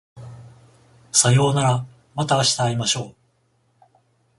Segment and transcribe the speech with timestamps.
[1.11, 3.15] さようならまた明日会いましょう